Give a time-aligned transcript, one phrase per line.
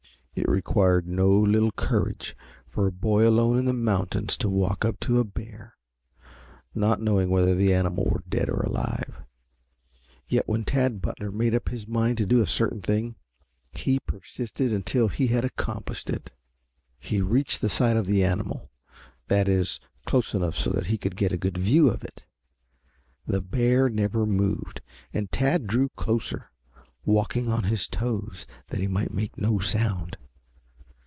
[0.33, 4.97] It required no little courage for a boy alone in the mountains to walk up
[5.01, 5.75] to a bear,
[6.73, 9.21] not knowing whether the animal were dead or alive.
[10.29, 13.15] Yet when Tad Butler made up his mind to do a certain thing,
[13.73, 16.31] he persisted until he had accomplished it.
[16.97, 18.71] He reached the side of the animal,
[19.27, 22.23] that is, close enough so that he could get a good view of it.
[23.27, 24.79] The bear never moved
[25.13, 26.51] and Tad drew closer,
[27.03, 30.15] walking on his toes that he might make no sound.